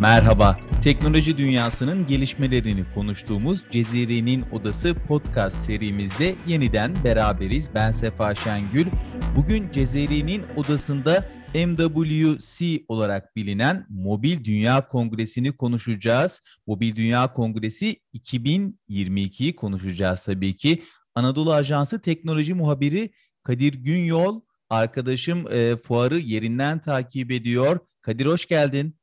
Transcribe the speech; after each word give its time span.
Merhaba, 0.00 0.60
teknoloji 0.82 1.38
dünyasının 1.38 2.06
gelişmelerini 2.06 2.84
konuştuğumuz 2.94 3.64
Cezire'nin 3.70 4.44
Odası 4.52 4.94
podcast 5.08 5.56
serimizde 5.56 6.34
yeniden 6.46 7.04
beraberiz. 7.04 7.70
Ben 7.74 7.90
Sefa 7.90 8.34
Şengül. 8.34 8.86
Bugün 9.36 9.70
Cezire'nin 9.70 10.42
Odası'nda 10.56 11.28
MWC 11.54 12.84
olarak 12.88 13.36
bilinen 13.36 13.86
Mobil 13.88 14.44
Dünya 14.44 14.88
Kongresi'ni 14.88 15.52
konuşacağız. 15.52 16.42
Mobil 16.66 16.96
Dünya 16.96 17.32
Kongresi 17.32 17.96
2022'yi 18.14 19.56
konuşacağız 19.56 20.24
tabii 20.24 20.56
ki. 20.56 20.82
Anadolu 21.14 21.52
Ajansı 21.52 22.00
Teknoloji 22.00 22.54
Muhabiri 22.54 23.10
Kadir 23.42 23.74
Günyol 23.74 24.40
arkadaşım 24.70 25.52
e, 25.52 25.76
fuarı 25.76 26.18
yerinden 26.18 26.78
takip 26.78 27.30
ediyor. 27.30 27.78
Kadir 28.02 28.26
hoş 28.26 28.46
geldin. 28.46 28.97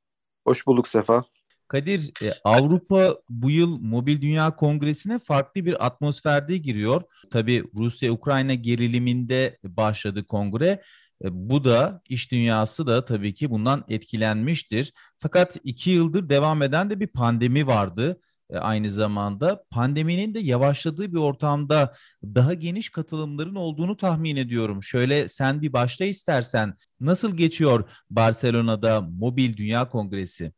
Hoş 0.45 0.67
bulduk 0.67 0.87
Sefa. 0.87 1.23
Kadir, 1.67 2.11
e, 2.23 2.31
Avrupa 2.43 3.15
bu 3.29 3.51
yıl 3.51 3.79
Mobil 3.79 4.21
Dünya 4.21 4.55
Kongresi'ne 4.55 5.19
farklı 5.19 5.65
bir 5.65 5.85
atmosferde 5.85 6.57
giriyor. 6.57 7.01
Tabii 7.31 7.63
Rusya-Ukrayna 7.75 8.53
geriliminde 8.53 9.57
başladı 9.63 10.25
kongre. 10.25 10.67
E, 11.23 11.27
bu 11.31 11.63
da 11.63 12.01
iş 12.09 12.31
dünyası 12.31 12.87
da 12.87 13.05
tabii 13.05 13.33
ki 13.33 13.49
bundan 13.49 13.83
etkilenmiştir. 13.89 14.93
Fakat 15.19 15.57
iki 15.63 15.89
yıldır 15.89 16.29
devam 16.29 16.61
eden 16.61 16.89
de 16.89 16.99
bir 16.99 17.07
pandemi 17.07 17.67
vardı 17.67 18.21
aynı 18.53 18.91
zamanda. 18.91 19.63
Pandeminin 19.69 20.33
de 20.33 20.39
yavaşladığı 20.39 21.13
bir 21.13 21.19
ortamda 21.19 21.95
daha 22.23 22.53
geniş 22.53 22.89
katılımların 22.89 23.55
olduğunu 23.55 23.97
tahmin 23.97 24.35
ediyorum. 24.35 24.83
Şöyle 24.83 25.27
sen 25.27 25.61
bir 25.61 25.73
başla 25.73 26.05
istersen. 26.05 26.73
Nasıl 26.99 27.37
geçiyor 27.37 27.83
Barcelona'da 28.09 29.01
Mobil 29.01 29.57
Dünya 29.57 29.89
Kongresi? 29.89 30.51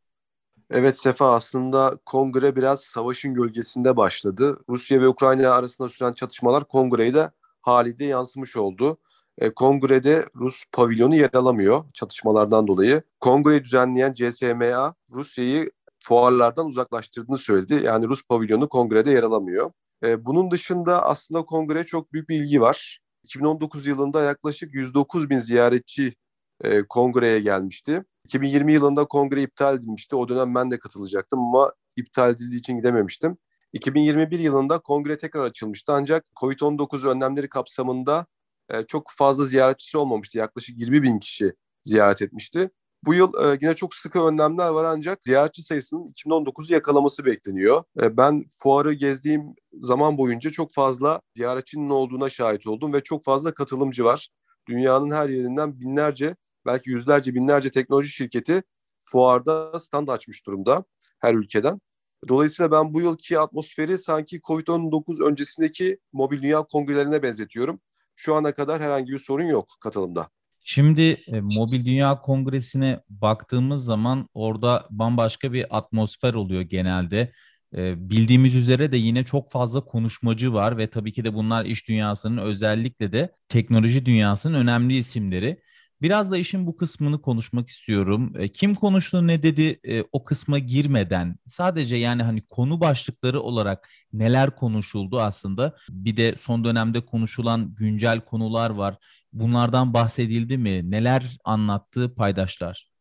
Evet 0.71 0.97
Sefa 0.97 1.33
aslında 1.33 1.97
kongre 2.05 2.55
biraz 2.55 2.81
savaşın 2.81 3.33
gölgesinde 3.33 3.97
başladı. 3.97 4.59
Rusya 4.69 5.02
ve 5.02 5.08
Ukrayna 5.08 5.52
arasında 5.52 5.89
süren 5.89 6.11
çatışmalar 6.11 6.67
kongreye 6.67 7.13
de 7.13 7.31
haliyle 7.61 8.05
yansımış 8.05 8.58
oldu. 8.58 8.97
E, 9.38 9.49
kongrede 9.49 10.25
Rus 10.35 10.63
pavilyonu 10.71 11.15
yer 11.15 11.30
alamıyor 11.33 11.85
çatışmalardan 11.93 12.67
dolayı. 12.67 13.02
Kongreyi 13.19 13.63
düzenleyen 13.63 14.13
CSMA 14.13 14.95
Rusya'yı 15.09 15.71
fuarlardan 16.08 16.66
uzaklaştırdığını 16.66 17.38
söyledi. 17.38 17.81
Yani 17.83 18.08
Rus 18.08 18.27
pavilyonu 18.27 18.69
kongrede 18.69 19.11
yer 19.11 19.23
alamıyor. 19.23 19.72
E, 20.03 20.25
bunun 20.25 20.52
dışında 20.52 21.05
aslında 21.05 21.45
kongreye 21.45 21.83
çok 21.83 22.14
büyük 22.14 22.30
bir 22.30 22.36
ilgi 22.36 22.61
var. 22.61 22.99
2019 23.23 23.88
yılında 23.88 24.23
yaklaşık 24.23 24.73
109 24.73 25.30
bin 25.30 25.38
ziyaretçi 25.38 26.16
e, 26.64 26.83
kongreye 26.83 27.39
gelmişti. 27.39 28.03
2020 28.25 28.73
yılında 28.73 29.05
kongre 29.05 29.41
iptal 29.41 29.77
edilmişti. 29.77 30.16
O 30.16 30.30
dönem 30.30 30.55
ben 30.55 30.72
de 30.72 30.80
katılacaktım 30.80 31.39
ama 31.39 31.72
iptal 31.95 32.31
edildiği 32.31 32.59
için 32.59 32.77
gidememiştim. 32.77 33.38
2021 33.73 34.39
yılında 34.39 34.80
kongre 34.80 35.17
tekrar 35.17 35.44
açılmıştı 35.44 35.92
ancak 35.94 36.25
COVID-19 36.42 37.08
önlemleri 37.08 37.49
kapsamında 37.49 38.25
e, 38.69 38.83
çok 38.83 39.11
fazla 39.17 39.45
ziyaretçisi 39.45 39.97
olmamıştı. 39.97 40.38
Yaklaşık 40.38 40.80
20 40.80 41.03
bin 41.03 41.19
kişi 41.19 41.53
ziyaret 41.83 42.21
etmişti. 42.21 42.69
Bu 43.03 43.13
yıl 43.13 43.33
e, 43.43 43.57
yine 43.61 43.73
çok 43.73 43.95
sıkı 43.95 44.19
önlemler 44.19 44.69
var 44.69 44.83
ancak 44.83 45.23
ziyaretçi 45.23 45.61
sayısının 45.63 46.07
2019'u 46.07 46.73
yakalaması 46.73 47.25
bekleniyor. 47.25 47.83
E, 48.01 48.17
ben 48.17 48.45
fuarı 48.63 48.93
gezdiğim 48.93 49.55
zaman 49.73 50.17
boyunca 50.17 50.49
çok 50.49 50.73
fazla 50.73 51.21
ziyaretçinin 51.35 51.89
olduğuna 51.89 52.29
şahit 52.29 52.67
oldum 52.67 52.93
ve 52.93 53.03
çok 53.03 53.23
fazla 53.23 53.53
katılımcı 53.53 54.03
var. 54.03 54.29
Dünyanın 54.67 55.11
her 55.11 55.29
yerinden 55.29 55.79
binlerce 55.79 56.35
belki 56.65 56.89
yüzlerce 56.89 57.35
binlerce 57.35 57.71
teknoloji 57.71 58.09
şirketi 58.09 58.63
fuarda 58.99 59.79
stand 59.79 60.07
açmış 60.07 60.45
durumda 60.45 60.83
her 61.19 61.33
ülkeden. 61.33 61.81
Dolayısıyla 62.27 62.71
ben 62.71 62.93
bu 62.93 63.02
yılki 63.02 63.39
atmosferi 63.39 63.97
sanki 63.97 64.39
COVID-19 64.39 65.23
öncesindeki 65.23 65.99
mobil 66.13 66.41
dünya 66.41 66.63
kongrelerine 66.63 67.23
benzetiyorum. 67.23 67.80
Şu 68.15 68.36
ana 68.36 68.52
kadar 68.53 68.81
herhangi 68.81 69.11
bir 69.11 69.19
sorun 69.19 69.45
yok 69.45 69.67
katılımda. 69.81 70.30
Şimdi 70.70 71.02
e, 71.02 71.42
Mobil 71.42 71.86
Dünya 71.86 72.22
Kongresi'ne 72.22 73.00
baktığımız 73.10 73.86
zaman 73.86 74.30
orada 74.33 74.88
bambaşka 74.89 75.54
bir 75.54 75.78
atmosfer 75.78 76.33
oluyor 76.33 76.61
genelde. 76.61 77.33
E, 77.76 78.10
bildiğimiz 78.10 78.55
üzere 78.55 78.92
de 78.92 78.98
yine 78.98 79.23
çok 79.26 79.52
fazla 79.52 79.86
konuşmacı 79.86 80.54
var 80.54 80.78
ve 80.78 80.89
tabii 80.89 81.11
ki 81.11 81.23
de 81.23 81.33
bunlar 81.33 81.66
iş 81.66 81.88
dünyasının 81.88 82.38
özellikle 82.38 83.11
de 83.11 83.36
teknoloji 83.50 84.05
dünyasının 84.05 84.54
önemli 84.54 84.98
isimleri. 84.98 85.61
Biraz 86.02 86.32
da 86.32 86.38
işin 86.38 86.67
bu 86.67 86.78
kısmını 86.78 87.22
konuşmak 87.22 87.70
istiyorum. 87.70 88.34
E, 88.38 88.48
kim 88.52 88.76
konuştu 88.76 89.28
ne 89.28 89.44
dedi 89.44 89.80
e, 89.88 90.04
o 90.11 90.23
kısma 90.23 90.60
girmeden 90.60 91.36
sadece 91.48 91.95
yani 91.95 92.23
hani 92.23 92.42
konu 92.42 92.80
başlıkları 92.80 93.42
olarak 93.42 93.89
neler 94.14 94.55
konuşuldu 94.55 95.20
aslında. 95.20 95.76
Bir 95.89 96.17
de 96.17 96.36
son 96.39 96.64
dönemde 96.64 97.05
konuşulan 97.05 97.76
güncel 97.76 98.22
konular 98.22 98.70
var. 98.70 98.98
Bunlardan 99.33 99.93
bahsedildi 99.93 100.58
mi? 100.58 100.92
Neler 100.92 101.38
anlattı 101.43 102.15
paydaşlar? 102.15 102.98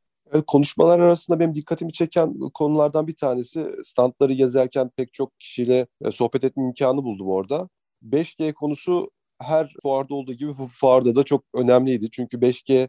konuşmalar 0.47 0.99
arasında 1.01 1.41
benim 1.41 1.55
dikkatimi 1.55 1.93
çeken 1.93 2.39
konulardan 2.55 3.07
bir 3.07 3.17
tanesi 3.17 3.67
standları 3.83 4.33
gezerken 4.33 4.91
pek 4.97 5.13
çok 5.13 5.41
kişiyle 5.41 5.87
e, 6.05 6.11
sohbet 6.11 6.45
etme 6.45 6.63
imkanı 6.65 7.05
buldum 7.05 7.29
orada. 7.29 7.69
5G 8.03 8.53
konusu 8.53 9.11
her 9.43 9.75
fuarda 9.83 10.15
olduğu 10.15 10.33
gibi 10.35 10.59
bu 10.59 10.69
fuarda 10.69 11.15
da 11.17 11.23
çok 11.23 11.45
önemliydi. 11.55 12.11
Çünkü 12.11 12.41
5G 12.41 12.89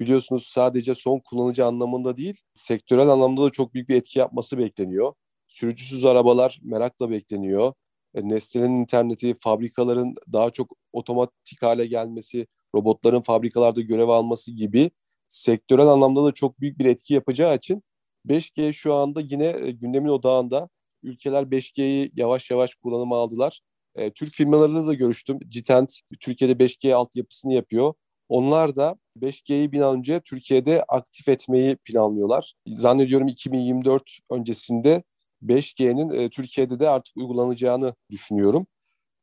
biliyorsunuz 0.00 0.46
sadece 0.46 0.94
son 0.94 1.20
kullanıcı 1.24 1.66
anlamında 1.66 2.16
değil, 2.16 2.40
sektörel 2.54 3.08
anlamda 3.08 3.42
da 3.44 3.50
çok 3.50 3.74
büyük 3.74 3.88
bir 3.88 3.96
etki 3.96 4.18
yapması 4.18 4.58
bekleniyor. 4.58 5.12
Sürücüsüz 5.46 6.04
arabalar 6.04 6.58
merakla 6.62 7.10
bekleniyor. 7.10 7.72
E, 8.14 8.28
Nesne'nin 8.28 8.76
interneti, 8.76 9.34
fabrikaların 9.40 10.14
daha 10.32 10.50
çok 10.50 10.72
otomatik 10.92 11.62
hale 11.62 11.86
gelmesi, 11.86 12.46
robotların 12.74 13.20
fabrikalarda 13.20 13.80
görev 13.80 14.08
alması 14.08 14.50
gibi 14.50 14.90
sektörel 15.28 15.86
anlamda 15.86 16.24
da 16.24 16.32
çok 16.32 16.60
büyük 16.60 16.78
bir 16.78 16.84
etki 16.84 17.14
yapacağı 17.14 17.56
için 17.56 17.82
5G 18.28 18.72
şu 18.72 18.94
anda 18.94 19.20
yine 19.20 19.46
e, 19.46 19.70
gündemin 19.70 20.08
odağında. 20.08 20.68
Ülkeler 21.02 21.42
5G'yi 21.42 22.10
yavaş 22.16 22.50
yavaş 22.50 22.74
kullanıma 22.74 23.16
aldılar. 23.16 23.60
E, 23.94 24.10
Türk 24.10 24.34
firmalarıyla 24.34 24.86
da 24.86 24.94
görüştüm. 24.94 25.38
Citent 25.48 26.00
Türkiye'de 26.20 26.64
5G 26.64 26.94
altyapısını 26.94 27.52
yapıyor. 27.52 27.94
Onlar 28.28 28.76
da 28.76 28.96
5G'yi 29.16 29.72
bir 29.72 29.80
an 29.80 29.98
önce 29.98 30.20
Türkiye'de 30.20 30.82
aktif 30.88 31.28
etmeyi 31.28 31.76
planlıyorlar. 31.76 32.54
Zannediyorum 32.66 33.28
2024 33.28 34.02
öncesinde 34.30 35.02
5G'nin 35.42 36.10
e, 36.10 36.30
Türkiye'de 36.30 36.80
de 36.80 36.88
artık 36.88 37.16
uygulanacağını 37.16 37.94
düşünüyorum. 38.10 38.66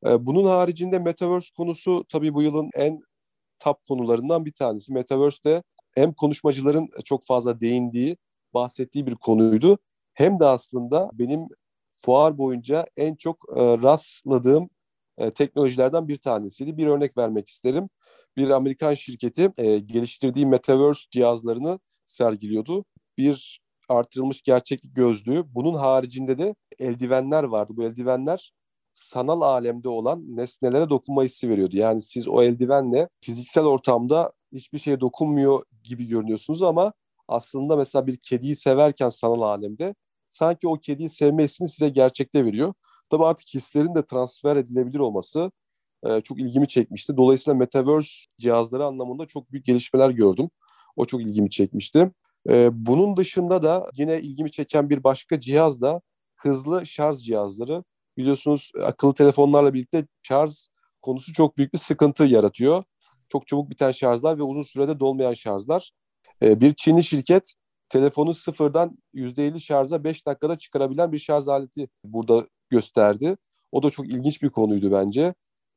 E, 0.07 0.25
bunun 0.25 0.43
haricinde 0.45 0.99
Metaverse 0.99 1.49
konusu 1.57 2.05
tabii 2.09 2.33
bu 2.33 2.41
yılın 2.41 2.69
en 2.75 2.99
top 3.63 3.85
konularından 3.88 4.46
bir 4.46 4.51
tanesi. 4.51 4.94
Metaverse 4.94 5.44
de 5.44 5.63
hem 5.91 6.13
konuşmacıların 6.13 6.90
çok 7.06 7.25
fazla 7.25 7.59
değindiği, 7.62 8.18
bahsettiği 8.53 9.07
bir 9.07 9.16
konuydu. 9.16 9.78
Hem 10.13 10.40
de 10.40 10.46
aslında 10.46 11.09
benim 11.13 11.47
fuar 12.06 12.38
boyunca 12.38 12.85
en 12.97 13.16
çok 13.16 13.46
e, 13.56 13.62
rastladığım 13.62 14.69
e, 15.18 15.31
teknolojilerden 15.31 16.07
bir 16.07 16.18
tanesiydi. 16.18 16.78
Bir 16.78 16.88
örnek 16.88 17.18
vermek 17.18 17.50
isterim. 17.50 17.90
Bir 18.38 18.50
Amerikan 18.50 18.94
şirketi 18.94 19.52
e, 19.57 19.79
geliştirdiği 19.79 20.46
Metaverse 20.46 21.02
cihazlarını 21.12 21.79
sergiliyordu. 22.06 22.85
Bir 23.18 23.62
artırılmış 23.90 24.41
gerçeklik 24.41 24.96
gözlüğü. 24.96 25.44
Bunun 25.56 25.73
haricinde 25.73 26.38
de 26.38 26.56
eldivenler 26.79 27.44
vardı. 27.44 27.73
Bu 27.75 27.84
eldivenler 27.84 28.53
sanal 28.93 29.41
alemde 29.41 29.89
olan 29.89 30.35
nesnelere 30.37 30.89
dokunma 30.89 31.23
hissi 31.23 31.49
veriyordu. 31.49 31.77
Yani 31.77 32.01
siz 32.01 32.27
o 32.27 32.43
eldivenle 32.43 33.09
fiziksel 33.21 33.63
ortamda 33.63 34.31
hiçbir 34.53 34.79
şeye 34.79 34.99
dokunmuyor 34.99 35.63
gibi 35.84 36.07
görünüyorsunuz 36.07 36.61
ama 36.61 36.93
aslında 37.28 37.75
mesela 37.75 38.07
bir 38.07 38.17
kediyi 38.17 38.55
severken 38.55 39.09
sanal 39.09 39.41
alemde 39.41 39.95
sanki 40.29 40.67
o 40.67 40.79
kediyi 40.79 41.09
sevme 41.09 41.43
hissini 41.43 41.69
size 41.69 41.90
gerçekte 41.90 42.45
veriyor. 42.45 42.73
Tabii 43.09 43.25
artık 43.25 43.47
hislerin 43.47 43.95
de 43.95 44.05
transfer 44.05 44.55
edilebilir 44.55 44.99
olması 44.99 45.51
e, 46.05 46.22
çok 46.22 46.39
ilgimi 46.39 46.67
çekmişti. 46.67 47.17
Dolayısıyla 47.17 47.57
Metaverse 47.57 48.25
cihazları 48.37 48.85
anlamında 48.85 49.25
çok 49.25 49.51
büyük 49.51 49.66
gelişmeler 49.66 50.09
gördüm. 50.09 50.49
O 50.96 51.05
çok 51.05 51.22
ilgimi 51.22 51.49
çekmişti. 51.49 52.11
E, 52.49 52.69
bunun 52.73 53.17
dışında 53.17 53.63
da 53.63 53.89
yine 53.97 54.22
ilgimi 54.22 54.51
çeken 54.51 54.89
bir 54.89 55.03
başka 55.03 55.39
cihaz 55.39 55.81
da 55.81 56.01
hızlı 56.35 56.85
şarj 56.85 57.19
cihazları. 57.19 57.84
Biliyorsunuz 58.17 58.71
akıllı 58.83 59.13
telefonlarla 59.13 59.73
birlikte 59.73 60.05
şarj 60.23 60.51
konusu 61.01 61.33
çok 61.33 61.57
büyük 61.57 61.73
bir 61.73 61.79
sıkıntı 61.79 62.23
yaratıyor. 62.23 62.83
Çok 63.29 63.47
çabuk 63.47 63.69
biten 63.69 63.91
şarjlar 63.91 64.37
ve 64.37 64.43
uzun 64.43 64.61
sürede 64.61 64.99
dolmayan 64.99 65.33
şarjlar. 65.33 65.91
E, 66.41 66.61
bir 66.61 66.73
Çinli 66.73 67.03
şirket 67.03 67.53
telefonu 67.89 68.33
sıfırdan 68.33 68.97
%50 69.13 69.59
şarja 69.59 70.03
5 70.03 70.27
dakikada 70.27 70.57
çıkarabilen 70.57 71.11
bir 71.11 71.17
şarj 71.17 71.47
aleti 71.47 71.87
burada 72.03 72.47
gösterdi. 72.69 73.37
O 73.71 73.83
da 73.83 73.89
çok 73.89 74.07
ilginç 74.07 74.41
bir 74.41 74.49
konuydu 74.49 74.91
bence. 74.91 75.33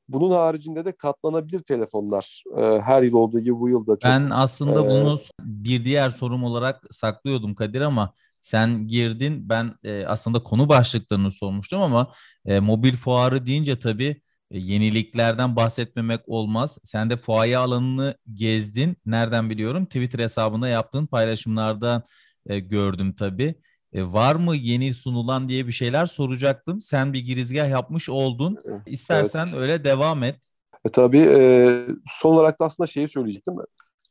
Bunun 0.08 0.30
haricinde 0.30 0.84
de 0.84 0.92
katlanabilir 0.92 1.60
telefonlar 1.60 2.42
e, 2.56 2.62
her 2.62 3.02
yıl 3.02 3.12
olduğu 3.14 3.40
gibi 3.40 3.60
bu 3.60 3.68
yılda 3.68 3.92
çok. 3.92 4.04
Ben 4.04 4.30
aslında 4.30 4.84
e, 4.84 4.90
bunu 4.90 5.20
bir 5.40 5.84
diğer 5.84 6.10
sorum 6.10 6.44
olarak 6.44 6.84
saklıyordum 6.90 7.54
Kadir 7.54 7.80
ama 7.80 8.12
Sen 8.46 8.86
girdin 8.86 9.48
ben 9.48 9.74
e, 9.84 10.06
aslında 10.06 10.42
konu 10.42 10.68
başlıklarını 10.68 11.32
sormuştum 11.32 11.82
ama 11.82 12.12
e, 12.44 12.60
mobil 12.60 12.96
fuarı 12.96 13.46
deyince 13.46 13.78
tabii 13.78 14.22
e, 14.50 14.58
yeniliklerden 14.58 15.56
bahsetmemek 15.56 16.20
olmaz. 16.26 16.78
Sen 16.84 17.10
de 17.10 17.16
fuaye 17.16 17.58
alanını 17.58 18.16
gezdin. 18.34 18.96
Nereden 19.06 19.50
biliyorum? 19.50 19.86
Twitter 19.86 20.18
hesabında 20.18 20.68
yaptığın 20.68 21.06
paylaşımlardan 21.06 22.02
e, 22.46 22.58
gördüm 22.58 23.12
tabii. 23.12 23.54
E, 23.92 24.02
var 24.12 24.34
mı 24.34 24.56
yeni 24.56 24.94
sunulan 24.94 25.48
diye 25.48 25.66
bir 25.66 25.72
şeyler 25.72 26.06
soracaktım. 26.06 26.80
Sen 26.80 27.12
bir 27.12 27.20
girizgah 27.20 27.70
yapmış 27.70 28.08
oldun. 28.08 28.58
İstersen 28.86 29.46
evet. 29.46 29.58
öyle 29.58 29.84
devam 29.84 30.22
et. 30.22 30.36
E, 30.84 30.88
tabii 30.88 31.26
e, 31.30 31.86
son 32.04 32.34
olarak 32.34 32.60
da 32.60 32.64
aslında 32.64 32.86
şeyi 32.86 33.08
söyleyecektim. 33.08 33.54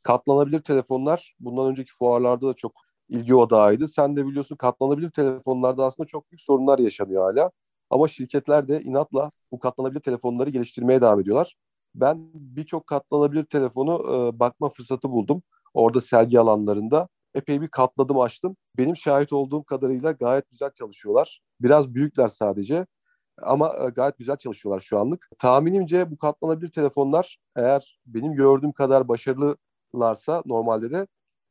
Katlanabilir 0.04 0.60
telefonlar 0.60 1.36
bundan 1.40 1.66
önceki 1.66 1.92
fuarlarda 1.94 2.48
da 2.48 2.54
çok 2.54 2.85
ilgi 3.10 3.36
odağıydı. 3.36 3.88
Sen 3.88 4.16
de 4.16 4.26
biliyorsun 4.26 4.56
katlanabilir 4.56 5.10
telefonlarda 5.10 5.86
aslında 5.86 6.08
çok 6.08 6.32
büyük 6.32 6.42
sorunlar 6.42 6.80
yaşanıyor 6.80 7.24
hala. 7.24 7.52
Ama 7.90 8.08
şirketler 8.08 8.68
de 8.68 8.82
inatla 8.82 9.32
bu 9.52 9.60
katlanabilir 9.60 10.00
telefonları 10.00 10.50
geliştirmeye 10.50 11.02
devam 11.02 11.20
ediyorlar. 11.20 11.56
Ben 11.96 12.30
birçok 12.34 12.88
katlanabilir 12.88 13.46
telefonu 13.46 13.94
e, 14.14 14.40
bakma 14.40 14.70
fırsatı 14.70 15.12
buldum. 15.12 15.44
Orada 15.74 16.02
sergi 16.02 16.40
alanlarında. 16.40 17.08
Epey 17.36 17.62
bir 17.62 17.68
katladım 17.68 18.20
açtım. 18.20 18.58
Benim 18.78 18.98
şahit 18.98 19.34
olduğum 19.34 19.64
kadarıyla 19.64 20.12
gayet 20.12 20.50
güzel 20.50 20.72
çalışıyorlar. 20.72 21.40
Biraz 21.62 21.94
büyükler 21.94 22.28
sadece. 22.28 22.86
Ama 23.42 23.74
e, 23.86 23.90
gayet 23.90 24.18
güzel 24.18 24.38
çalışıyorlar 24.38 24.80
şu 24.80 25.00
anlık. 25.00 25.30
Tahminimce 25.40 26.12
bu 26.12 26.18
katlanabilir 26.18 26.72
telefonlar 26.72 27.38
eğer 27.56 28.00
benim 28.06 28.34
gördüğüm 28.34 28.72
kadar 28.72 29.08
başarılılarsa 29.08 30.44
normalde 30.46 30.92
de 30.92 31.08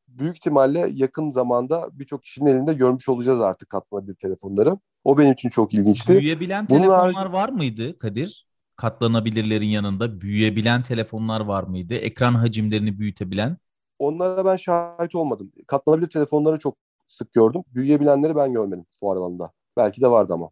büyük 0.08 0.36
ihtimalle 0.36 0.90
yakın 0.92 1.30
zamanda 1.30 1.88
birçok 1.92 2.22
kişinin 2.22 2.50
elinde 2.50 2.74
görmüş 2.74 3.08
olacağız 3.08 3.40
artık 3.40 3.68
katlanabilir 3.68 4.14
telefonları. 4.14 4.78
O 5.04 5.18
benim 5.18 5.32
için 5.32 5.48
çok 5.48 5.74
ilginçti. 5.74 6.12
Büyüyebilen 6.12 6.68
Bunun 6.68 6.78
telefonlar 6.78 7.26
var 7.26 7.48
mıydı 7.48 7.98
Kadir? 7.98 8.46
Katlanabilirlerin 8.76 9.66
yanında 9.66 10.20
büyüyebilen 10.20 10.82
telefonlar 10.82 11.40
var 11.40 11.62
mıydı? 11.62 11.94
Ekran 11.94 12.34
hacimlerini 12.34 12.98
büyütebilen? 12.98 13.56
Onlara 13.98 14.44
ben 14.44 14.56
şahit 14.56 15.14
olmadım. 15.14 15.52
Katlanabilir 15.66 16.08
telefonları 16.08 16.58
çok 16.58 16.76
sık 17.06 17.32
gördüm. 17.32 17.62
Büyüyebilenleri 17.74 18.36
ben 18.36 18.52
görmedim 18.52 18.86
fuar 19.00 19.16
alanında. 19.16 19.52
Belki 19.76 20.02
de 20.02 20.10
vardı 20.10 20.32
ama. 20.32 20.50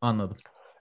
Anladım. 0.00 0.36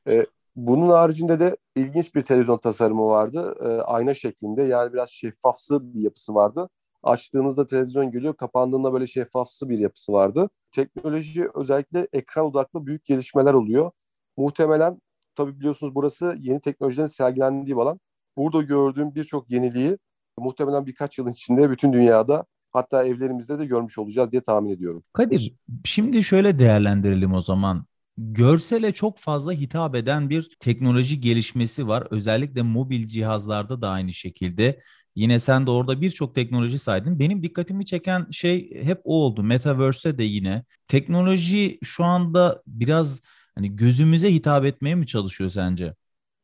Ee, 0.08 0.26
bunun 0.56 0.90
haricinde 0.90 1.40
de 1.40 1.58
ilginç 1.76 2.16
bir 2.16 2.22
televizyon 2.22 2.58
tasarımı 2.58 3.06
vardı. 3.06 3.56
Ee, 3.62 3.82
ayna 3.82 4.14
şeklinde 4.14 4.64
yani 4.64 4.94
biraz 4.94 5.10
şeffafsı 5.10 5.94
bir 5.94 6.02
yapısı 6.02 6.36
vardı. 6.36 6.70
Açtığınızda 7.04 7.68
televizyon 7.68 8.12
geliyor, 8.12 8.34
kapandığında 8.34 8.94
böyle 8.94 9.08
şeffafsı 9.08 9.70
bir 9.70 9.80
yapısı 9.80 10.14
vardı. 10.14 10.50
Teknoloji 10.72 11.48
özellikle 11.56 12.08
ekran 12.14 12.46
odaklı 12.46 12.86
büyük 12.86 13.06
gelişmeler 13.06 13.54
oluyor. 13.54 13.92
Muhtemelen 14.38 15.02
tabii 15.36 15.60
biliyorsunuz 15.60 15.96
burası 15.96 16.36
yeni 16.40 16.62
teknolojilerin 16.62 17.08
sergilendiği 17.08 17.76
alan. 17.76 18.00
Burada 18.38 18.62
gördüğüm 18.62 19.16
birçok 19.16 19.50
yeniliği 19.52 19.98
muhtemelen 20.38 20.86
birkaç 20.86 21.18
yılın 21.18 21.32
içinde 21.32 21.70
bütün 21.70 21.94
dünyada 21.94 22.46
hatta 22.72 23.06
evlerimizde 23.06 23.60
de 23.60 23.66
görmüş 23.66 23.98
olacağız 23.98 24.32
diye 24.32 24.42
tahmin 24.42 24.70
ediyorum. 24.70 25.04
Kadir, 25.14 25.54
şimdi 25.86 26.24
şöyle 26.24 26.60
değerlendirelim 26.60 27.34
o 27.34 27.42
zaman. 27.42 27.86
Görsele 28.18 28.94
çok 28.94 29.18
fazla 29.18 29.52
hitap 29.52 29.96
eden 29.96 30.30
bir 30.30 30.50
teknoloji 30.60 31.22
gelişmesi 31.22 31.88
var. 31.88 32.08
Özellikle 32.12 32.62
mobil 32.62 33.08
cihazlarda 33.08 33.82
da 33.82 33.90
aynı 33.90 34.14
şekilde. 34.14 34.82
Yine 35.16 35.40
sen 35.40 35.66
de 35.66 35.72
orada 35.72 36.02
birçok 36.02 36.36
teknoloji 36.36 36.80
saydın. 36.80 37.20
Benim 37.20 37.44
dikkatimi 37.44 37.86
çeken 37.86 38.28
şey 38.32 38.84
hep 38.84 39.02
o 39.04 39.16
oldu. 39.16 39.44
Metaverse'te 39.44 40.18
de 40.18 40.24
yine. 40.24 40.64
Teknoloji 40.88 41.80
şu 41.84 42.04
anda 42.04 42.64
biraz 42.68 43.22
hani 43.56 43.76
gözümüze 43.76 44.34
hitap 44.34 44.66
etmeye 44.66 44.96
mi 44.96 45.08
çalışıyor 45.08 45.50
sence? 45.50 45.96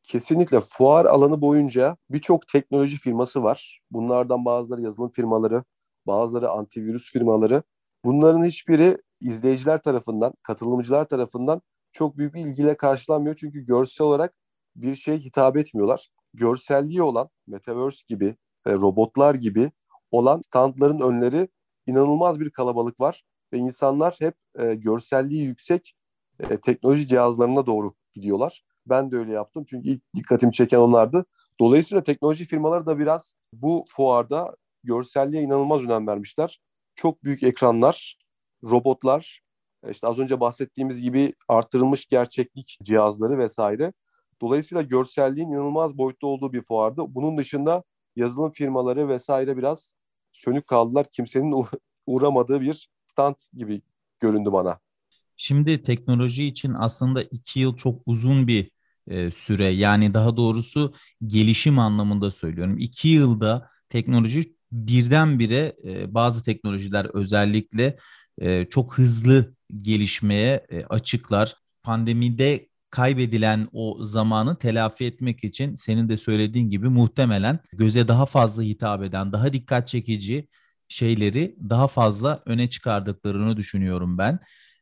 Kesinlikle 0.03 0.59
fuar 0.59 1.05
alanı 1.05 1.41
boyunca 1.41 1.97
birçok 2.09 2.47
teknoloji 2.47 2.97
firması 2.97 3.43
var. 3.43 3.81
Bunlardan 3.91 4.45
bazıları 4.45 4.81
yazılım 4.81 5.11
firmaları, 5.11 5.63
bazıları 6.07 6.49
antivirüs 6.49 7.11
firmaları. 7.11 7.63
Bunların 8.05 8.43
hiçbiri 8.43 8.97
izleyiciler 9.21 9.81
tarafından, 9.81 10.33
katılımcılar 10.43 11.07
tarafından 11.07 11.61
çok 11.91 12.17
büyük 12.17 12.33
bir 12.33 12.45
ilgiyle 12.45 12.77
karşılanmıyor. 12.77 13.35
Çünkü 13.35 13.65
görsel 13.65 14.07
olarak 14.07 14.33
bir 14.75 14.95
şey 14.95 15.19
hitap 15.19 15.57
etmiyorlar. 15.57 16.07
Görselliği 16.33 17.01
olan 17.01 17.29
Metaverse 17.47 18.03
gibi, 18.07 18.35
e, 18.69 18.73
robotlar 18.73 19.35
gibi 19.35 19.71
olan 20.11 20.41
standların 20.41 20.99
önleri 20.99 21.47
inanılmaz 21.87 22.39
bir 22.39 22.49
kalabalık 22.49 22.99
var. 22.99 23.23
Ve 23.53 23.57
insanlar 23.57 24.15
hep 24.19 24.35
e, 24.59 24.75
görselliği 24.75 25.45
yüksek 25.45 25.93
e, 26.39 26.57
teknoloji 26.57 27.07
cihazlarına 27.07 27.65
doğru 27.65 27.93
gidiyorlar. 28.13 28.63
Ben 28.85 29.11
de 29.11 29.17
öyle 29.17 29.31
yaptım 29.31 29.65
çünkü 29.67 29.89
ilk 29.89 30.01
dikkatimi 30.15 30.53
çeken 30.53 30.77
onlardı. 30.77 31.25
Dolayısıyla 31.59 32.03
teknoloji 32.03 32.45
firmaları 32.45 32.85
da 32.85 32.99
biraz 32.99 33.35
bu 33.53 33.85
fuarda 33.87 34.55
görselliğe 34.83 35.43
inanılmaz 35.43 35.83
önem 35.83 36.07
vermişler. 36.07 36.61
Çok 36.95 37.23
büyük 37.23 37.43
ekranlar, 37.43 38.17
robotlar, 38.63 39.41
işte 39.89 40.07
az 40.07 40.19
önce 40.19 40.39
bahsettiğimiz 40.39 41.01
gibi 41.01 41.33
arttırılmış 41.47 42.05
gerçeklik 42.05 42.77
cihazları 42.83 43.37
vesaire. 43.37 43.93
Dolayısıyla 44.41 44.81
görselliğin 44.81 45.51
inanılmaz 45.51 45.97
boyutta 45.97 46.27
olduğu 46.27 46.53
bir 46.53 46.61
fuardı. 46.61 47.03
Bunun 47.07 47.37
dışında 47.37 47.83
yazılım 48.19 48.51
firmaları 48.51 49.09
vesaire 49.09 49.57
biraz 49.57 49.93
sönük 50.31 50.67
kaldılar. 50.67 51.05
Kimsenin 51.11 51.65
uğramadığı 52.05 52.61
bir 52.61 52.89
stand 53.05 53.35
gibi 53.53 53.81
göründü 54.19 54.51
bana. 54.51 54.79
Şimdi 55.37 55.81
teknoloji 55.81 56.45
için 56.45 56.73
aslında 56.73 57.23
iki 57.23 57.59
yıl 57.59 57.75
çok 57.77 58.01
uzun 58.05 58.47
bir 58.47 58.71
e, 59.07 59.31
süre. 59.31 59.65
Yani 59.65 60.13
daha 60.13 60.37
doğrusu 60.37 60.93
gelişim 61.27 61.79
anlamında 61.79 62.31
söylüyorum. 62.31 62.77
İki 62.79 63.07
yılda 63.07 63.69
teknoloji 63.89 64.55
birdenbire 64.71 65.75
e, 65.83 66.13
bazı 66.13 66.43
teknolojiler 66.43 67.05
özellikle 67.13 67.97
e, 68.37 68.65
çok 68.65 68.97
hızlı 68.97 69.55
gelişmeye 69.81 70.65
e, 70.69 70.85
açıklar. 70.85 71.55
Pandemide 71.83 72.68
kaybedilen 72.89 73.67
o 73.73 73.97
zamanı 74.03 74.57
telafi 74.57 75.05
etmek 75.05 75.43
için 75.43 75.75
senin 75.75 76.09
de 76.09 76.17
söylediğin 76.17 76.69
gibi 76.69 76.89
muhtemelen 76.89 77.59
göze 77.73 78.07
daha 78.07 78.25
fazla 78.25 78.63
hitap 78.63 79.03
eden, 79.03 79.33
daha 79.33 79.53
dikkat 79.53 79.87
çekici 79.87 80.47
şeyleri 80.87 81.55
daha 81.69 81.87
fazla 81.87 82.43
öne 82.45 82.69
çıkardıklarını 82.69 83.57
düşünüyorum 83.57 84.17
ben. 84.17 84.39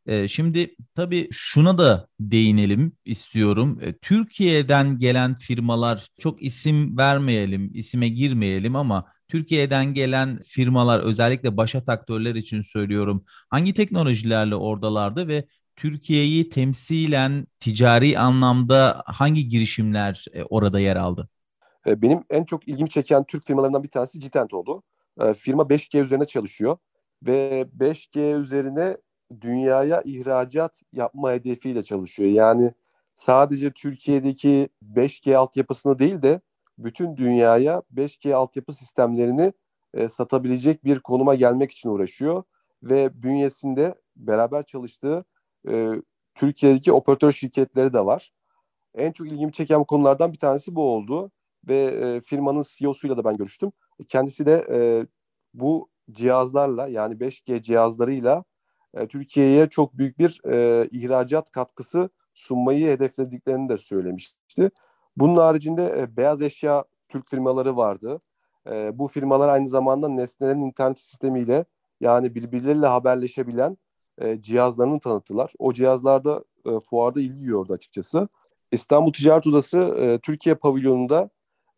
Ee, 0.08 0.28
şimdi 0.28 0.76
tabii 0.96 1.28
şuna 1.32 1.78
da 1.78 2.08
değinelim 2.20 2.98
istiyorum. 3.06 3.80
Ee, 3.82 3.98
Türkiye'den 3.98 5.00
gelen 5.00 5.38
firmalar 5.38 6.08
çok 6.20 6.44
isim 6.44 6.98
vermeyelim, 6.98 7.72
isime 7.74 8.10
girmeyelim 8.10 8.76
ama 8.76 9.06
Türkiye'den 9.28 9.94
gelen 9.94 10.40
firmalar 10.48 11.00
özellikle 11.00 11.58
başat 11.58 11.90
aktörler 11.90 12.36
için 12.36 12.62
söylüyorum. 12.62 13.26
Hangi 13.50 13.74
teknolojilerle 13.74 14.56
oradalardı 14.56 15.28
ve 15.28 15.48
Türkiye'yi 15.78 16.50
temsilen 16.50 17.48
ticari 17.60 18.20
anlamda 18.20 19.04
hangi 19.06 19.48
girişimler 19.48 20.26
e, 20.34 20.44
orada 20.44 20.80
yer 20.80 20.96
aldı? 20.96 21.30
E, 21.88 22.02
benim 22.02 22.24
en 22.30 22.44
çok 22.44 22.68
ilgimi 22.68 22.90
çeken 22.90 23.24
Türk 23.24 23.44
firmalarından 23.44 23.84
bir 23.84 23.90
tanesi 23.90 24.20
Citent 24.20 24.54
oldu. 24.54 24.84
E, 25.22 25.34
firma 25.34 25.64
5G 25.64 26.02
üzerine 26.02 26.26
çalışıyor 26.26 26.78
ve 27.24 27.68
5G 27.80 28.40
üzerine 28.40 28.98
dünyaya 29.42 30.02
ihracat 30.06 30.82
yapma 30.94 31.32
hedefiyle 31.32 31.84
çalışıyor. 31.84 32.30
Yani 32.30 32.74
sadece 33.14 33.72
Türkiye'deki 33.72 34.70
5G 34.96 35.36
altyapısını 35.36 36.00
değil 36.00 36.22
de 36.22 36.42
bütün 36.78 37.18
dünyaya 37.18 37.82
5G 37.94 38.34
altyapı 38.34 38.74
sistemlerini 38.74 39.54
satabilecek 40.10 40.86
bir 40.86 41.00
konuma 41.00 41.36
gelmek 41.36 41.72
için 41.72 41.90
uğraşıyor 41.90 42.44
ve 42.84 43.24
bünyesinde 43.24 43.96
beraber 44.16 44.64
çalıştığı 44.66 45.26
e, 45.72 46.02
Türkiye'deki 46.36 46.92
operatör 46.92 47.32
şirketleri 47.32 47.94
de 47.94 48.06
var. 48.06 48.32
En 48.96 49.12
çok 49.12 49.28
ilgimi 49.28 49.52
çeken 49.52 49.84
konulardan 49.84 50.34
bir 50.34 50.40
tanesi 50.40 50.76
bu 50.76 50.94
oldu 50.94 51.32
ve 51.68 51.84
e, 51.86 52.20
firmanın 52.20 52.64
CEO'suyla 52.68 53.18
da 53.18 53.26
ben 53.26 53.38
görüştüm. 53.38 53.72
Kendisi 54.10 54.46
de 54.46 54.66
e, 54.70 54.80
bu 55.54 55.90
cihazlarla 56.12 56.88
yani 56.88 57.14
5G 57.14 57.62
cihazlarıyla 57.62 58.44
e, 58.94 59.08
Türkiye'ye 59.08 59.70
çok 59.70 59.98
büyük 59.98 60.20
bir 60.20 60.42
e, 60.46 60.88
ihracat 60.92 61.52
katkısı 61.52 62.10
sunmayı 62.34 62.88
hedeflediklerini 62.88 63.70
de 63.70 63.78
söylemişti. 63.78 64.72
Bunun 65.18 65.38
haricinde 65.38 66.00
e, 66.00 66.18
beyaz 66.18 66.42
eşya 66.42 66.86
Türk 67.10 67.28
firmaları 67.30 67.78
vardı. 67.78 68.20
E, 68.70 69.00
bu 69.00 69.08
firmalar 69.08 69.50
aynı 69.50 69.68
zamanda 69.68 70.10
nesnelerin 70.10 70.60
internet 70.60 71.00
sistemiyle 71.00 71.66
yani 72.02 72.36
birbirleriyle 72.36 72.88
haberleşebilen 72.88 73.78
e, 74.22 74.42
cihazlarını 74.42 75.00
tanıttılar. 75.00 75.54
O 75.60 75.74
cihazlarda 75.74 76.44
e, 76.66 76.70
fuarda 76.90 77.22
ilgi 77.22 77.46
gördü 77.46 77.74
açıkçası. 77.74 78.28
İstanbul 78.72 79.14
Ticaret 79.14 79.48
Odası 79.48 79.80
e, 79.80 80.20
Türkiye 80.20 80.56
pavilyonunda 80.56 81.30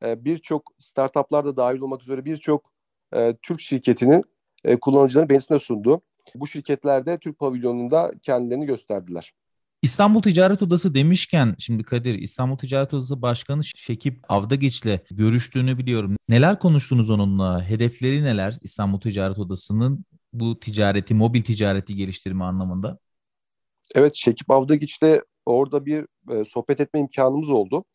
e, 0.05 0.25
birçok 0.25 0.71
startuplar 0.77 1.45
da 1.45 1.57
dahil 1.57 1.79
olmak 1.79 2.01
üzere 2.01 2.25
birçok 2.25 2.71
e, 3.13 3.35
Türk 3.41 3.61
şirketinin 3.61 4.23
e, 4.65 4.79
kullanıcılarının 4.79 5.29
beğenisine 5.29 5.59
sundu. 5.59 6.01
Bu 6.35 6.47
şirketler 6.47 7.05
de 7.05 7.17
Türk 7.17 7.39
pavilyonunda 7.39 8.11
kendilerini 8.23 8.65
gösterdiler. 8.65 9.33
İstanbul 9.81 10.21
Ticaret 10.21 10.61
Odası 10.61 10.93
demişken 10.93 11.55
şimdi 11.59 11.83
Kadir 11.83 12.13
İstanbul 12.13 12.57
Ticaret 12.57 12.93
Odası 12.93 13.21
Başkanı 13.21 13.63
Şekip 13.63 14.19
Avdagiç'le 14.29 14.99
görüştüğünü 15.11 15.77
biliyorum. 15.77 16.15
Neler 16.29 16.59
konuştunuz 16.59 17.09
onunla? 17.09 17.63
Hedefleri 17.63 18.23
neler 18.23 18.57
İstanbul 18.61 18.99
Ticaret 18.99 19.39
Odası'nın 19.39 20.05
bu 20.33 20.59
ticareti, 20.59 21.13
mobil 21.13 21.41
ticareti 21.41 21.95
geliştirme 21.95 22.43
anlamında? 22.43 22.99
Evet 23.95 24.11
Şekip 24.15 24.51
Avdagiç'le 24.51 25.21
orada 25.45 25.85
bir 25.85 26.05
e, 26.31 26.45
sohbet 26.45 26.79
etme 26.79 26.99
imkanımız 26.99 27.49
oldu. 27.49 27.85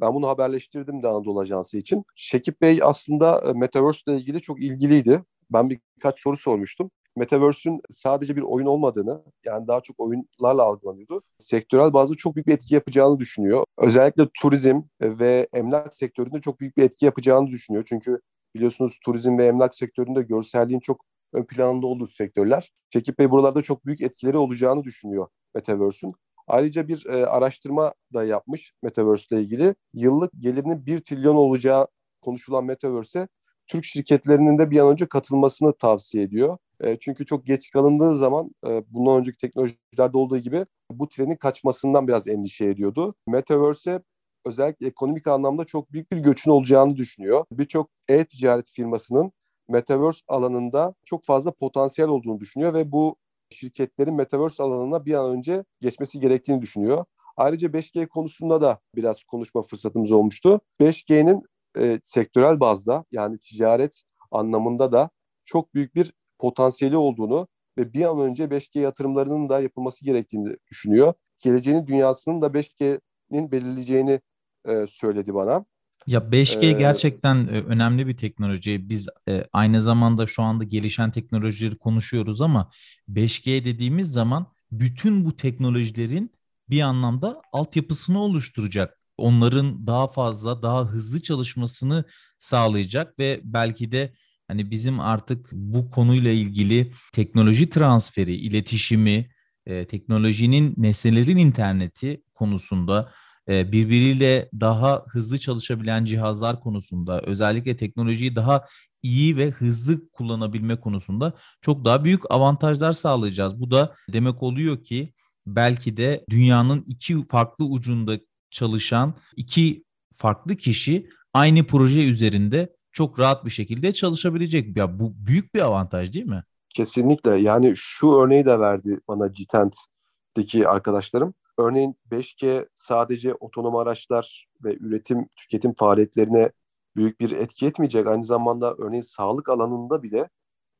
Ben 0.00 0.14
bunu 0.14 0.28
haberleştirdim 0.28 1.02
de 1.02 1.08
Anadolu 1.08 1.40
Ajansı 1.40 1.78
için. 1.78 2.04
Şekip 2.14 2.60
Bey 2.60 2.80
aslında 2.82 3.42
e, 3.48 3.52
Metaverse 3.52 4.00
ile 4.06 4.16
ilgili 4.16 4.40
çok 4.40 4.62
ilgiliydi. 4.62 5.24
Ben 5.50 5.70
birkaç 5.70 6.20
soru 6.20 6.36
sormuştum. 6.36 6.90
Metaverse'ün 7.16 7.80
sadece 7.90 8.36
bir 8.36 8.42
oyun 8.42 8.66
olmadığını, 8.66 9.22
yani 9.44 9.68
daha 9.68 9.80
çok 9.80 10.00
oyunlarla 10.00 10.62
algılanıyordu. 10.62 11.22
Sektörel 11.38 11.92
bazda 11.92 12.14
çok 12.14 12.34
büyük 12.34 12.46
bir 12.46 12.52
etki 12.52 12.74
yapacağını 12.74 13.18
düşünüyor. 13.18 13.64
Özellikle 13.78 14.28
turizm 14.40 14.82
ve 15.00 15.48
emlak 15.52 15.94
sektöründe 15.94 16.40
çok 16.40 16.60
büyük 16.60 16.76
bir 16.76 16.82
etki 16.82 17.04
yapacağını 17.04 17.46
düşünüyor. 17.46 17.84
Çünkü 17.88 18.20
biliyorsunuz 18.54 18.98
turizm 19.04 19.38
ve 19.38 19.46
emlak 19.46 19.74
sektöründe 19.74 20.22
görselliğin 20.22 20.80
çok 20.80 21.04
ön 21.32 21.44
planında 21.44 21.86
olduğu 21.86 22.06
sektörler. 22.06 22.72
Şekip 22.92 23.18
Bey 23.18 23.30
buralarda 23.30 23.62
çok 23.62 23.86
büyük 23.86 24.00
etkileri 24.00 24.38
olacağını 24.38 24.84
düşünüyor 24.84 25.28
Metaverse'ün. 25.54 26.14
Ayrıca 26.46 26.88
bir 26.88 27.06
e, 27.06 27.26
araştırma 27.26 27.94
da 28.14 28.24
yapmış 28.24 28.72
Metaverse 28.82 29.36
ile 29.36 29.42
ilgili. 29.42 29.74
Yıllık 29.94 30.30
gelirinin 30.40 30.86
1 30.86 30.98
trilyon 30.98 31.36
olacağı 31.36 31.86
konuşulan 32.22 32.64
Metaverse'e 32.64 33.28
Türk 33.66 33.84
şirketlerinin 33.84 34.58
de 34.58 34.70
bir 34.70 34.78
an 34.78 34.88
önce 34.88 35.06
katılmasını 35.06 35.72
tavsiye 35.72 36.24
ediyor. 36.24 36.58
E, 36.80 36.96
çünkü 37.00 37.26
çok 37.26 37.46
geç 37.46 37.70
kalındığı 37.70 38.16
zaman 38.16 38.50
e, 38.68 38.82
bundan 38.90 39.20
önceki 39.20 39.38
teknolojilerde 39.38 40.18
olduğu 40.18 40.38
gibi 40.38 40.64
bu 40.90 41.08
trenin 41.08 41.36
kaçmasından 41.36 42.08
biraz 42.08 42.28
endişe 42.28 42.66
ediyordu. 42.66 43.14
Metaverse'e 43.26 44.00
özellikle 44.46 44.86
ekonomik 44.86 45.26
anlamda 45.26 45.64
çok 45.64 45.92
büyük 45.92 46.12
bir 46.12 46.18
göçün 46.18 46.50
olacağını 46.50 46.96
düşünüyor. 46.96 47.44
Birçok 47.52 47.90
e-ticaret 48.08 48.70
firmasının 48.70 49.32
Metaverse 49.70 50.20
alanında 50.28 50.94
çok 51.04 51.24
fazla 51.24 51.50
potansiyel 51.50 52.08
olduğunu 52.08 52.40
düşünüyor 52.40 52.74
ve 52.74 52.92
bu 52.92 53.16
şirketlerin 53.50 54.14
Metaverse 54.14 54.62
alanına 54.62 55.06
bir 55.06 55.14
an 55.14 55.30
önce 55.30 55.64
geçmesi 55.80 56.20
gerektiğini 56.20 56.62
düşünüyor. 56.62 57.04
Ayrıca 57.36 57.68
5G 57.68 58.08
konusunda 58.08 58.60
da 58.60 58.80
biraz 58.96 59.22
konuşma 59.22 59.62
fırsatımız 59.62 60.12
olmuştu. 60.12 60.60
5G'nin 60.80 61.42
e, 61.78 62.00
sektörel 62.02 62.60
bazda 62.60 63.04
yani 63.12 63.38
ticaret 63.38 64.02
anlamında 64.30 64.92
da 64.92 65.10
çok 65.44 65.74
büyük 65.74 65.94
bir 65.94 66.12
potansiyeli 66.38 66.96
olduğunu 66.96 67.48
ve 67.78 67.92
bir 67.92 68.04
an 68.04 68.20
önce 68.20 68.44
5G 68.44 68.80
yatırımlarının 68.80 69.48
da 69.48 69.60
yapılması 69.60 70.04
gerektiğini 70.04 70.54
düşünüyor. 70.70 71.14
Geleceğinin 71.42 71.86
dünyasının 71.86 72.42
da 72.42 72.46
5G'nin 72.46 73.52
belirleyeceğini 73.52 74.20
e, 74.68 74.86
söyledi 74.86 75.34
bana. 75.34 75.64
Ya 76.06 76.20
5G 76.20 76.66
ee, 76.66 76.72
gerçekten 76.72 77.36
e, 77.36 77.50
önemli 77.50 78.06
bir 78.06 78.16
teknoloji. 78.16 78.88
Biz 78.88 79.08
e, 79.28 79.44
aynı 79.52 79.82
zamanda 79.82 80.26
şu 80.26 80.42
anda 80.42 80.64
gelişen 80.64 81.10
teknolojileri 81.10 81.78
konuşuyoruz 81.78 82.40
ama 82.40 82.70
5G 83.08 83.64
dediğimiz 83.64 84.12
zaman 84.12 84.46
bütün 84.72 85.24
bu 85.24 85.36
teknolojilerin 85.36 86.32
bir 86.70 86.80
anlamda 86.80 87.42
altyapısını 87.52 88.20
oluşturacak. 88.20 89.00
Onların 89.16 89.86
daha 89.86 90.08
fazla, 90.08 90.62
daha 90.62 90.84
hızlı 90.84 91.22
çalışmasını 91.22 92.04
sağlayacak 92.38 93.18
ve 93.18 93.40
belki 93.44 93.92
de 93.92 94.14
hani 94.48 94.70
bizim 94.70 95.00
artık 95.00 95.48
bu 95.52 95.90
konuyla 95.90 96.30
ilgili 96.30 96.92
teknoloji 97.12 97.68
transferi, 97.68 98.36
iletişimi, 98.36 99.30
e, 99.66 99.86
teknolojinin 99.86 100.74
nesnelerin 100.76 101.36
interneti 101.36 102.22
konusunda 102.34 103.12
birbiriyle 103.50 104.48
daha 104.60 105.04
hızlı 105.08 105.38
çalışabilen 105.38 106.04
cihazlar 106.04 106.60
konusunda 106.60 107.20
özellikle 107.20 107.76
teknolojiyi 107.76 108.36
daha 108.36 108.64
iyi 109.02 109.36
ve 109.36 109.50
hızlı 109.50 110.10
kullanabilme 110.10 110.80
konusunda 110.80 111.32
çok 111.60 111.84
daha 111.84 112.04
büyük 112.04 112.30
avantajlar 112.30 112.92
sağlayacağız. 112.92 113.60
Bu 113.60 113.70
da 113.70 113.94
demek 114.12 114.42
oluyor 114.42 114.82
ki 114.82 115.12
belki 115.46 115.96
de 115.96 116.24
dünyanın 116.30 116.84
iki 116.86 117.26
farklı 117.26 117.64
ucunda 117.64 118.18
çalışan 118.50 119.14
iki 119.36 119.84
farklı 120.16 120.56
kişi 120.56 121.08
aynı 121.34 121.64
proje 121.64 122.08
üzerinde 122.08 122.76
çok 122.92 123.18
rahat 123.18 123.44
bir 123.44 123.50
şekilde 123.50 123.92
çalışabilecek. 123.92 124.76
Ya 124.76 125.00
bu 125.00 125.12
büyük 125.16 125.54
bir 125.54 125.60
avantaj 125.60 126.12
değil 126.12 126.26
mi? 126.26 126.44
Kesinlikle. 126.74 127.36
Yani 127.36 127.72
şu 127.76 128.12
örneği 128.12 128.44
de 128.44 128.60
verdi 128.60 128.98
bana 129.08 129.32
Citent'teki 129.32 130.68
arkadaşlarım. 130.68 131.34
Örneğin 131.60 131.96
5G 132.10 132.66
sadece 132.74 133.34
otonom 133.34 133.76
araçlar 133.76 134.48
ve 134.64 134.76
üretim, 134.80 135.28
tüketim 135.36 135.74
faaliyetlerine 135.74 136.50
büyük 136.96 137.20
bir 137.20 137.30
etki 137.30 137.66
etmeyecek. 137.66 138.06
Aynı 138.06 138.24
zamanda 138.24 138.74
örneğin 138.78 139.02
sağlık 139.02 139.48
alanında 139.48 140.02
bile 140.02 140.28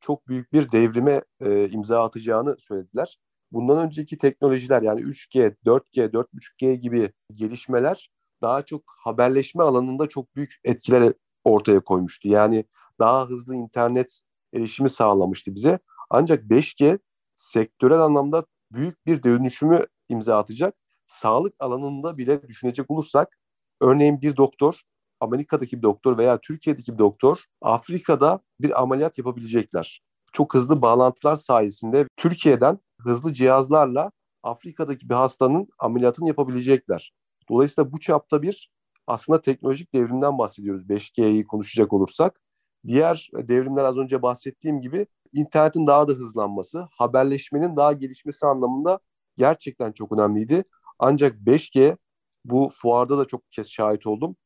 çok 0.01 0.29
büyük 0.29 0.53
bir 0.53 0.73
devrime 0.73 1.23
e, 1.41 1.69
imza 1.69 2.03
atacağını 2.03 2.57
söylediler. 2.59 3.19
Bundan 3.53 3.79
önceki 3.87 4.19
teknolojiler 4.19 4.83
yani 4.83 5.01
3G, 5.01 5.57
4G, 5.67 6.13
4.5G 6.13 6.75
gibi 6.75 7.13
gelişmeler 7.35 8.11
daha 8.43 8.63
çok 8.63 8.83
haberleşme 8.87 9.65
alanında 9.65 10.09
çok 10.09 10.37
büyük 10.37 10.55
etkiler 10.65 11.13
ortaya 11.45 11.81
koymuştu. 11.81 12.29
Yani 12.29 12.65
daha 12.99 13.29
hızlı 13.29 13.55
internet 13.55 14.21
erişimi 14.55 14.91
sağlamıştı 14.91 15.55
bize. 15.55 15.79
Ancak 16.11 16.45
5G 16.45 16.99
sektörel 17.35 18.01
anlamda 18.01 18.47
büyük 18.73 19.07
bir 19.07 19.23
dönüşümü 19.23 19.87
imza 20.11 20.39
atacak. 20.39 20.75
Sağlık 21.07 21.55
alanında 21.61 22.19
bile 22.19 22.49
düşünecek 22.49 22.91
olursak 22.91 23.39
örneğin 23.81 24.23
bir 24.23 24.37
doktor 24.37 24.83
Amerika'daki 25.21 25.77
bir 25.77 25.83
doktor 25.83 26.19
veya 26.19 26.41
Türkiye'deki 26.41 26.93
bir 26.93 26.99
doktor 26.99 27.45
Afrika'da 27.63 28.41
bir 28.61 28.83
ameliyat 28.83 29.19
yapabilecekler. 29.19 30.03
Çok 30.33 30.55
hızlı 30.55 30.83
bağlantılar 30.83 31.37
sayesinde 31.37 32.07
Türkiye'den 32.17 32.79
hızlı 33.01 33.33
cihazlarla 33.33 34.11
Afrika'daki 34.43 35.09
bir 35.09 35.15
hastanın 35.15 35.69
ameliyatını 35.79 36.29
yapabilecekler. 36.29 37.13
Dolayısıyla 37.51 37.93
bu 37.93 38.01
çapta 38.01 38.43
bir 38.43 38.71
aslında 39.07 39.41
teknolojik 39.41 39.95
devrimden 39.95 40.39
bahsediyoruz 40.39 40.83
5G'yi 40.83 41.47
konuşacak 41.47 41.93
olursak. 41.93 42.41
Diğer 42.87 43.31
devrimler 43.35 43.85
az 43.85 43.99
önce 43.99 44.23
bahsettiğim 44.23 44.81
gibi 44.81 45.07
internetin 45.33 45.87
daha 45.87 46.09
da 46.09 46.13
hızlanması, 46.13 46.89
haberleşmenin 46.99 47.77
daha 47.77 47.93
gelişmesi 47.93 48.47
anlamında 48.47 49.01
gerçekten 49.37 49.93
çok 49.93 50.13
önemliydi. 50.13 50.65
Ancak 50.99 51.37
5G 51.37 51.97
bu 52.45 52.71
fuarda 52.75 53.19
da 53.19 53.25
çok 53.25 53.53
kez 53.53 53.71
şahit 53.71 54.07
oldum. 54.07 54.37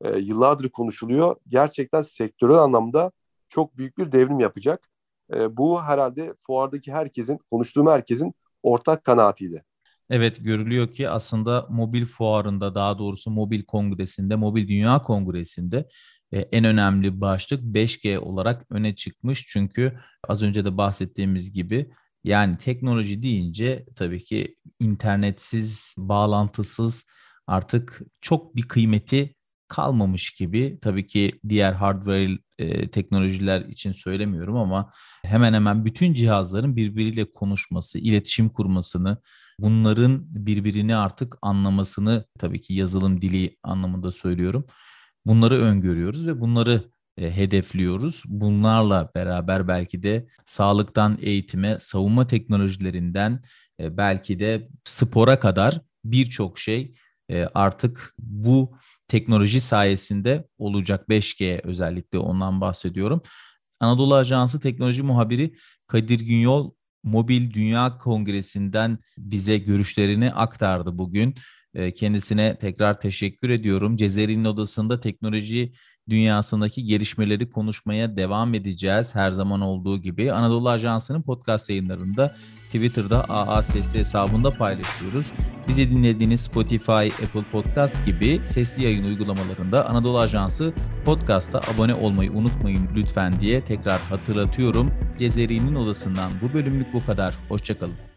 E, 0.00 0.18
yıllardır 0.18 0.68
konuşuluyor. 0.68 1.36
Gerçekten 1.48 2.02
sektörel 2.02 2.58
anlamda 2.58 3.12
çok 3.48 3.78
büyük 3.78 3.98
bir 3.98 4.12
devrim 4.12 4.40
yapacak. 4.40 4.88
E, 5.34 5.56
bu 5.56 5.82
herhalde 5.82 6.34
fuardaki 6.38 6.92
herkesin, 6.92 7.38
konuştuğum 7.50 7.86
herkesin 7.86 8.34
ortak 8.62 9.04
kanaatiydi. 9.04 9.64
Evet 10.10 10.36
görülüyor 10.40 10.92
ki 10.92 11.08
aslında 11.08 11.66
mobil 11.70 12.04
fuarında 12.04 12.74
daha 12.74 12.98
doğrusu 12.98 13.30
mobil 13.30 13.62
kongresinde, 13.62 14.36
mobil 14.36 14.68
dünya 14.68 15.02
kongresinde 15.02 15.88
e, 16.32 16.38
en 16.38 16.64
önemli 16.64 17.20
başlık 17.20 17.62
5G 17.62 18.18
olarak 18.18 18.66
öne 18.70 18.94
çıkmış. 18.94 19.46
Çünkü 19.46 20.00
az 20.28 20.42
önce 20.42 20.64
de 20.64 20.76
bahsettiğimiz 20.76 21.52
gibi 21.52 21.92
yani 22.24 22.56
teknoloji 22.56 23.22
deyince 23.22 23.86
tabii 23.96 24.24
ki 24.24 24.56
internetsiz, 24.80 25.94
bağlantısız 25.98 27.06
artık 27.46 28.00
çok 28.20 28.56
bir 28.56 28.62
kıymeti 28.62 29.34
kalmamış 29.68 30.30
gibi. 30.30 30.78
Tabii 30.82 31.06
ki 31.06 31.40
diğer 31.48 31.72
hardware 31.72 32.38
e, 32.58 32.90
teknolojiler 32.90 33.60
için 33.60 33.92
söylemiyorum 33.92 34.56
ama 34.56 34.92
hemen 35.22 35.54
hemen 35.54 35.84
bütün 35.84 36.14
cihazların 36.14 36.76
birbiriyle 36.76 37.32
konuşması, 37.32 37.98
iletişim 37.98 38.48
kurmasını, 38.48 39.18
bunların 39.58 40.24
birbirini 40.46 40.96
artık 40.96 41.36
anlamasını 41.42 42.24
tabii 42.38 42.60
ki 42.60 42.74
yazılım 42.74 43.20
dili 43.20 43.56
anlamında 43.62 44.12
söylüyorum. 44.12 44.66
Bunları 45.26 45.54
öngörüyoruz 45.60 46.26
ve 46.26 46.40
bunları 46.40 46.93
hedefliyoruz. 47.18 48.22
Bunlarla 48.26 49.10
beraber 49.14 49.68
belki 49.68 50.02
de 50.02 50.26
sağlıktan 50.46 51.18
eğitime, 51.20 51.76
savunma 51.80 52.26
teknolojilerinden 52.26 53.42
e, 53.80 53.96
belki 53.96 54.38
de 54.38 54.68
spora 54.84 55.40
kadar 55.40 55.80
birçok 56.04 56.58
şey 56.58 56.94
e, 57.30 57.44
artık 57.54 58.14
bu 58.18 58.78
teknoloji 59.08 59.60
sayesinde 59.60 60.48
olacak 60.58 61.08
5G 61.08 61.60
özellikle 61.64 62.18
ondan 62.18 62.60
bahsediyorum. 62.60 63.22
Anadolu 63.80 64.14
Ajansı 64.14 64.60
teknoloji 64.60 65.02
muhabiri 65.02 65.54
Kadir 65.86 66.20
Günyol 66.20 66.72
Mobil 67.04 67.52
Dünya 67.52 67.98
Kongresi'nden 67.98 68.98
bize 69.18 69.58
görüşlerini 69.58 70.32
aktardı 70.32 70.98
bugün. 70.98 71.34
Kendisine 71.94 72.58
tekrar 72.58 73.00
teşekkür 73.00 73.50
ediyorum. 73.50 73.96
Cezeri'nin 73.96 74.44
odasında 74.44 75.00
teknoloji 75.00 75.72
dünyasındaki 76.08 76.84
gelişmeleri 76.84 77.50
konuşmaya 77.50 78.16
devam 78.16 78.54
edeceğiz 78.54 79.14
her 79.14 79.30
zaman 79.30 79.60
olduğu 79.60 79.98
gibi. 79.98 80.32
Anadolu 80.32 80.70
Ajansı'nın 80.70 81.22
podcast 81.22 81.70
yayınlarında 81.70 82.34
Twitter'da 82.66 83.24
AA 83.24 83.62
Sesli 83.62 83.98
hesabında 83.98 84.50
paylaşıyoruz. 84.50 85.26
Bizi 85.68 85.90
dinlediğiniz 85.90 86.40
Spotify, 86.40 86.92
Apple 86.92 87.42
Podcast 87.52 88.04
gibi 88.04 88.40
sesli 88.44 88.84
yayın 88.84 89.04
uygulamalarında 89.04 89.88
Anadolu 89.90 90.18
Ajansı 90.18 90.72
podcast'a 91.04 91.60
abone 91.74 91.94
olmayı 91.94 92.32
unutmayın 92.32 92.88
lütfen 92.96 93.40
diye 93.40 93.64
tekrar 93.64 94.00
hatırlatıyorum. 94.00 94.90
Gezeri'nin 95.18 95.74
odasından 95.74 96.30
bu 96.42 96.54
bölümlük 96.54 96.92
bu 96.92 97.06
kadar. 97.06 97.34
Hoşçakalın. 97.48 98.13